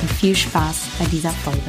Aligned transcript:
und 0.00 0.10
viel 0.10 0.36
Spaß 0.36 0.76
bei 0.98 1.06
dieser 1.06 1.30
Folge. 1.30 1.60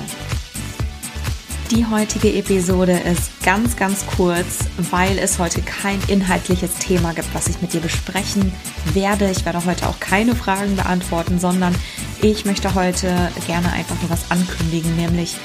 Die 1.71 1.85
heutige 1.85 2.33
Episode 2.33 2.93
ist 2.93 3.43
ganz, 3.43 3.75
ganz 3.75 4.05
kurz, 4.05 4.59
weil 4.89 5.19
es 5.19 5.37
heute 5.37 5.61
kein 5.61 5.99
inhaltliches 6.07 6.75
Thema 6.75 7.13
gibt, 7.13 7.27
was 7.33 7.49
ich 7.49 7.61
mit 7.61 7.73
dir 7.73 7.81
besprechen 7.81 8.53
werde. 8.93 9.29
Ich 9.29 9.43
werde 9.43 9.65
heute 9.65 9.89
auch 9.89 9.99
keine 9.99 10.33
Fragen 10.33 10.77
beantworten, 10.77 11.39
sondern 11.39 11.75
ich 12.21 12.45
möchte 12.45 12.73
heute 12.73 13.31
gerne 13.47 13.73
einfach 13.73 13.99
nur 14.01 14.09
was 14.09 14.31
ankündigen, 14.31 14.95
nämlich, 14.95 15.35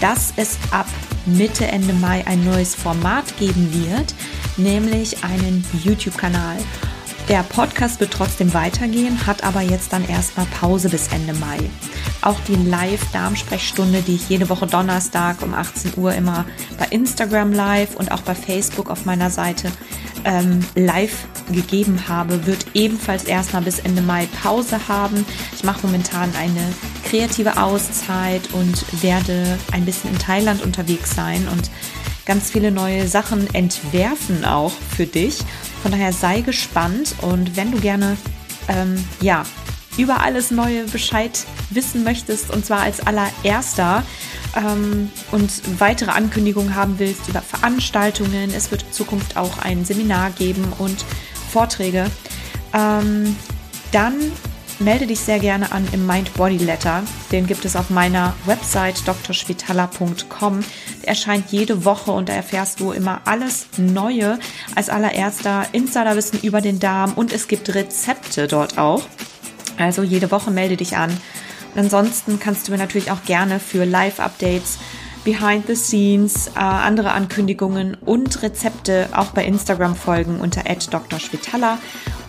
dass 0.00 0.34
es 0.36 0.58
ab 0.70 0.86
Mitte, 1.24 1.66
Ende 1.66 1.94
Mai 1.94 2.26
ein 2.26 2.44
neues 2.44 2.74
Format 2.74 3.38
geben 3.38 3.72
wird, 3.72 4.14
nämlich 4.58 5.24
einen 5.24 5.64
YouTube-Kanal. 5.82 6.58
Der 7.30 7.44
Podcast 7.44 8.00
wird 8.00 8.12
trotzdem 8.12 8.52
weitergehen, 8.54 9.24
hat 9.24 9.44
aber 9.44 9.60
jetzt 9.60 9.92
dann 9.92 10.04
erstmal 10.08 10.46
Pause 10.46 10.88
bis 10.88 11.06
Ende 11.12 11.32
Mai. 11.32 11.58
Auch 12.22 12.40
die 12.48 12.56
Live-Darmsprechstunde, 12.56 14.02
die 14.02 14.16
ich 14.16 14.28
jede 14.28 14.48
Woche 14.48 14.66
Donnerstag 14.66 15.40
um 15.42 15.54
18 15.54 15.92
Uhr 15.96 16.12
immer 16.12 16.44
bei 16.76 16.86
Instagram 16.86 17.52
live 17.52 17.94
und 17.94 18.10
auch 18.10 18.22
bei 18.22 18.34
Facebook 18.34 18.90
auf 18.90 19.04
meiner 19.04 19.30
Seite 19.30 19.70
ähm, 20.24 20.58
live 20.74 21.28
gegeben 21.52 22.08
habe, 22.08 22.46
wird 22.48 22.66
ebenfalls 22.74 23.22
erstmal 23.22 23.62
bis 23.62 23.78
Ende 23.78 24.02
Mai 24.02 24.26
Pause 24.42 24.88
haben. 24.88 25.24
Ich 25.54 25.62
mache 25.62 25.86
momentan 25.86 26.32
eine 26.34 26.74
kreative 27.04 27.62
Auszeit 27.62 28.42
und 28.54 29.04
werde 29.04 29.56
ein 29.70 29.84
bisschen 29.84 30.10
in 30.10 30.18
Thailand 30.18 30.64
unterwegs 30.64 31.14
sein 31.14 31.46
und 31.46 31.70
ganz 32.26 32.50
viele 32.50 32.72
neue 32.72 33.06
Sachen 33.06 33.52
entwerfen 33.54 34.44
auch 34.44 34.72
für 34.96 35.06
dich. 35.06 35.38
Von 35.82 35.92
daher 35.92 36.12
sei 36.12 36.40
gespannt 36.40 37.14
und 37.22 37.56
wenn 37.56 37.72
du 37.72 37.80
gerne 37.80 38.16
ähm, 38.68 39.02
ja 39.20 39.44
über 39.96 40.20
alles 40.20 40.50
Neue 40.50 40.84
Bescheid 40.84 41.46
wissen 41.70 42.04
möchtest 42.04 42.50
und 42.50 42.64
zwar 42.64 42.80
als 42.80 43.06
allererster 43.06 44.04
ähm, 44.56 45.10
und 45.32 45.50
weitere 45.78 46.10
Ankündigungen 46.10 46.74
haben 46.74 46.98
willst 46.98 47.28
über 47.28 47.42
Veranstaltungen, 47.42 48.52
es 48.54 48.70
wird 48.70 48.82
in 48.82 48.92
Zukunft 48.92 49.36
auch 49.36 49.58
ein 49.58 49.84
Seminar 49.84 50.30
geben 50.30 50.72
und 50.78 51.04
Vorträge, 51.50 52.06
ähm, 52.72 53.36
dann 53.92 54.14
melde 54.80 55.06
dich 55.06 55.20
sehr 55.20 55.38
gerne 55.38 55.72
an 55.72 55.86
im 55.92 56.06
Mind 56.06 56.34
Body 56.34 56.56
Letter. 56.56 57.02
Den 57.30 57.46
gibt 57.46 57.64
es 57.64 57.76
auf 57.76 57.90
meiner 57.90 58.34
Website 58.46 59.02
drschwitala.com. 59.06 60.64
Der 61.02 61.08
erscheint 61.08 61.50
jede 61.50 61.84
Woche 61.84 62.10
und 62.10 62.28
da 62.28 62.32
erfährst 62.32 62.80
du 62.80 62.92
immer 62.92 63.20
alles 63.26 63.66
Neue. 63.76 64.38
Als 64.74 64.88
allererster 64.88 65.66
Insiderwissen 65.72 66.40
über 66.40 66.60
den 66.60 66.80
Darm 66.80 67.12
und 67.14 67.32
es 67.32 67.46
gibt 67.46 67.74
Rezepte 67.74 68.48
dort 68.48 68.78
auch. 68.78 69.02
Also 69.78 70.02
jede 70.02 70.30
Woche 70.30 70.50
melde 70.50 70.76
dich 70.76 70.96
an. 70.96 71.16
Ansonsten 71.76 72.40
kannst 72.40 72.66
du 72.66 72.72
mir 72.72 72.78
natürlich 72.78 73.10
auch 73.10 73.22
gerne 73.24 73.60
für 73.60 73.84
Live-Updates 73.84 74.78
Behind 75.24 75.66
the 75.66 75.74
Scenes, 75.74 76.48
äh, 76.48 76.60
andere 76.60 77.12
Ankündigungen 77.12 77.94
und 77.94 78.42
Rezepte 78.42 79.08
auch 79.12 79.32
bei 79.32 79.44
Instagram 79.44 79.94
folgen 79.94 80.40
unter 80.40 80.62
@drschwitala 80.62 81.78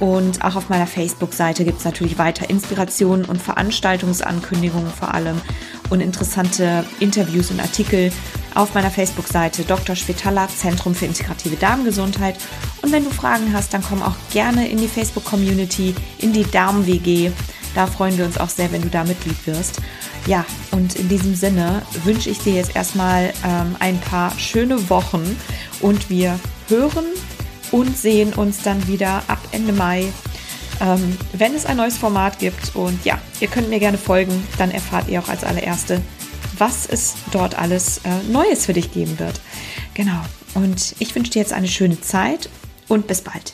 und 0.01 0.43
auch 0.43 0.55
auf 0.55 0.69
meiner 0.69 0.87
Facebook-Seite 0.87 1.63
gibt 1.63 1.77
es 1.77 1.85
natürlich 1.85 2.17
weiter 2.17 2.49
Inspirationen 2.49 3.23
und 3.23 3.39
Veranstaltungsankündigungen 3.39 4.91
vor 4.91 5.13
allem 5.13 5.39
und 5.91 6.01
interessante 6.01 6.83
Interviews 6.99 7.51
und 7.51 7.59
Artikel 7.59 8.11
auf 8.55 8.73
meiner 8.73 8.89
Facebook-Seite 8.89 9.63
Dr. 9.63 9.95
Schwetala, 9.95 10.47
Zentrum 10.47 10.95
für 10.95 11.05
integrative 11.05 11.55
Darmgesundheit. 11.55 12.37
Und 12.81 12.91
wenn 12.91 13.03
du 13.03 13.11
Fragen 13.11 13.53
hast, 13.53 13.75
dann 13.75 13.83
komm 13.83 14.01
auch 14.01 14.15
gerne 14.33 14.67
in 14.67 14.77
die 14.77 14.87
Facebook-Community, 14.87 15.93
in 16.17 16.33
die 16.33 16.49
Darm-WG. 16.49 17.31
Da 17.75 17.85
freuen 17.85 18.17
wir 18.17 18.25
uns 18.25 18.39
auch 18.39 18.49
sehr, 18.49 18.71
wenn 18.71 18.81
du 18.81 18.89
da 18.89 19.03
Mitglied 19.03 19.45
wirst. 19.45 19.81
Ja, 20.27 20.45
und 20.71 20.95
in 20.95 21.09
diesem 21.09 21.35
Sinne 21.35 21.81
wünsche 22.03 22.29
ich 22.29 22.39
dir 22.39 22.53
jetzt 22.53 22.75
erstmal 22.75 23.33
ähm, 23.45 23.75
ein 23.79 23.99
paar 23.99 24.37
schöne 24.37 24.89
Wochen 24.89 25.37
und 25.81 26.09
wir 26.09 26.39
hören 26.67 27.05
und 27.71 27.97
sehen 27.97 28.33
uns 28.33 28.61
dann 28.61 28.87
wieder 28.87 29.23
ab 29.27 29.39
Ende 29.51 29.73
Mai, 29.73 30.11
ähm, 30.79 31.17
wenn 31.33 31.55
es 31.55 31.65
ein 31.65 31.77
neues 31.77 31.97
Format 31.97 32.37
gibt. 32.39 32.75
Und 32.75 33.03
ja, 33.03 33.19
ihr 33.39 33.47
könnt 33.47 33.69
mir 33.69 33.79
gerne 33.79 33.97
folgen, 33.97 34.43
dann 34.57 34.71
erfahrt 34.71 35.09
ihr 35.09 35.21
auch 35.21 35.29
als 35.29 35.43
allererste, 35.43 36.01
was 36.57 36.85
es 36.85 37.15
dort 37.31 37.57
alles 37.57 37.99
äh, 37.99 38.31
Neues 38.31 38.65
für 38.65 38.73
dich 38.73 38.91
geben 38.91 39.17
wird. 39.17 39.41
Genau. 39.95 40.21
Und 40.53 40.95
ich 40.99 41.15
wünsche 41.15 41.31
dir 41.31 41.39
jetzt 41.39 41.53
eine 41.53 41.67
schöne 41.67 41.99
Zeit 41.99 42.49
und 42.87 43.07
bis 43.07 43.21
bald. 43.21 43.53